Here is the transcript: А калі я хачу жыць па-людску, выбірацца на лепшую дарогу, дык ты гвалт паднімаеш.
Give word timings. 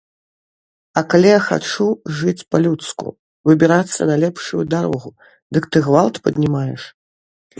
А 0.99 1.01
калі 1.13 1.27
я 1.31 1.35
хачу 1.47 1.85
жыць 2.21 2.45
па-людску, 2.55 3.07
выбірацца 3.51 4.01
на 4.13 4.17
лепшую 4.23 4.63
дарогу, 4.73 5.09
дык 5.59 5.63
ты 5.75 5.85
гвалт 5.89 6.15
паднімаеш. 6.29 6.81